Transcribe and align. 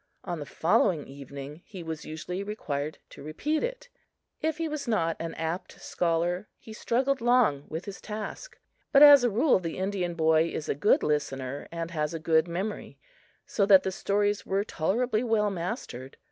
On 0.23 0.39
the 0.39 0.47
following 0.47 1.05
evening, 1.05 1.61
he 1.63 1.83
was 1.83 2.05
usually 2.05 2.41
required 2.41 2.97
to 3.11 3.21
repeat 3.21 3.61
it. 3.61 3.87
If 4.41 4.57
he 4.57 4.67
was 4.67 4.87
not 4.87 5.15
an 5.19 5.35
apt 5.35 5.79
scholar, 5.79 6.47
he 6.57 6.73
struggled 6.73 7.21
long 7.21 7.65
with 7.69 7.85
his 7.85 8.01
task; 8.01 8.57
but, 8.91 9.03
as 9.03 9.23
a 9.23 9.29
rule, 9.29 9.59
the 9.59 9.77
Indian 9.77 10.15
boy 10.15 10.47
is 10.49 10.67
a 10.67 10.73
good 10.73 11.03
listener 11.03 11.67
and 11.71 11.91
has 11.91 12.15
a 12.15 12.19
good 12.19 12.47
memory, 12.47 12.97
so 13.45 13.63
that 13.67 13.83
the 13.83 13.91
stories 13.91 14.43
were 14.43 14.63
tolerably 14.63 15.23
well 15.23 15.51
mastered. 15.51 16.17